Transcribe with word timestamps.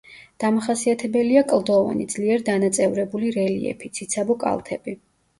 დამახასიათებელია 0.43 1.41
კლდოვანი, 1.51 2.07
ძლიერ 2.13 2.45
დანაწევრებული 2.47 3.29
რელიეფი, 3.35 3.91
ციცაბო 3.99 4.37
კალთები. 4.45 4.95